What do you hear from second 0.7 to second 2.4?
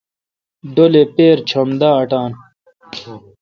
ڈولے پیرہ چم دا اٹان۔